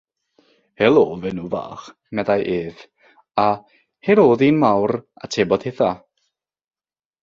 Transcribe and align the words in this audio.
“Helo 0.81 1.03
fenyw 1.25 1.49
fach” 1.55 1.83
meddai 2.19 2.39
ef, 2.57 2.81
a 3.45 3.47
“helo 4.11 4.27
ddyn 4.43 4.61
mawr” 4.67 4.99
atebodd 5.29 5.71
hithau. 5.73 5.97